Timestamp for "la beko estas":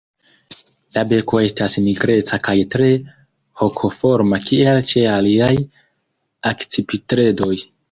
0.97-1.75